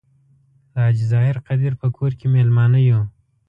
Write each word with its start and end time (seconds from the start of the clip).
د 0.73 0.75
حاجي 0.83 1.05
ظاهر 1.13 1.37
قدیر 1.47 1.73
په 1.81 1.87
کور 1.97 2.11
کې 2.19 2.27
میلمانه 2.35 2.79
یو. 2.89 2.99